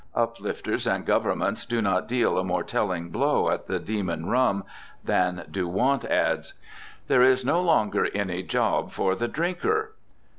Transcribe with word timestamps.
Uplifters 0.15 0.87
and 0.87 1.05
governments 1.05 1.63
do 1.63 1.79
not 1.79 2.07
deal 2.07 2.39
a 2.39 2.43
more 2.43 2.63
telling 2.63 3.09
blow 3.09 3.51
at 3.51 3.67
the 3.67 3.77
demon 3.77 4.25
rum 4.25 4.63
than 5.03 5.45
do 5.51 5.67
want 5.67 6.03
"ads." 6.05 6.55
There 7.07 7.21
is 7.21 7.45
no 7.45 7.61
longer 7.61 8.07
any 8.11 8.41
job 8.41 8.89
for 8.91 9.13
the 9.13 9.27
drinker. 9.27 9.93